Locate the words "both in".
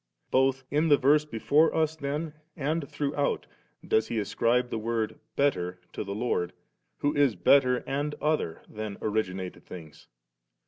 0.31-0.87